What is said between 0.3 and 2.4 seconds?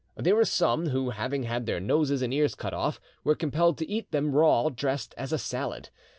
were some who, having had their noses and